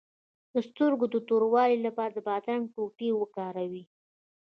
د 0.53 0.55
سترګو 0.67 1.05
د 1.13 1.15
توروالي 1.27 1.77
لپاره 1.87 2.11
د 2.13 2.19
بادرنګ 2.27 2.63
ټوټې 2.73 3.09
وکاروئ 3.15 3.83